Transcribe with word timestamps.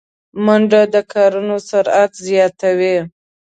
منډه 0.45 0.81
د 0.93 0.95
کارونو 1.13 1.55
سرعت 1.69 2.11
زیاتوي 2.27 2.95